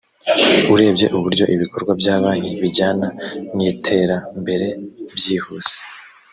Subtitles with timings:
[0.73, 3.07] urebye uburyo ibikorwa bya banki bijyana
[3.53, 4.67] mwitera mbere
[5.17, 5.77] byihuse